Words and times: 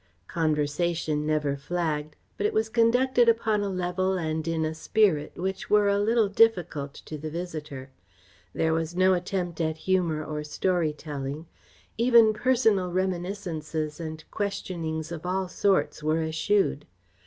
Conversation 0.27 1.27
never 1.27 1.55
flagged, 1.55 2.15
but 2.35 2.47
it 2.47 2.55
was 2.55 2.69
conducted 2.69 3.29
upon 3.29 3.61
a 3.61 3.69
level 3.69 4.13
and 4.13 4.47
in 4.47 4.65
a 4.65 4.73
spirit 4.73 5.33
which 5.37 5.69
were 5.69 5.87
a 5.89 5.99
little 5.99 6.27
difficult 6.27 6.95
to 6.95 7.19
the 7.19 7.29
visitor. 7.29 7.91
There 8.51 8.73
was 8.73 8.95
no 8.95 9.13
attempt 9.13 9.61
at 9.61 9.77
humour 9.77 10.25
or 10.25 10.43
story 10.43 10.91
telling. 10.91 11.45
Even 11.99 12.33
personal 12.33 12.91
reminiscences 12.91 13.99
and 13.99 14.23
questionings 14.31 15.11
of 15.11 15.23
all 15.23 15.47
sorts 15.47 16.01
were 16.01 16.23
eschewed. 16.23 16.87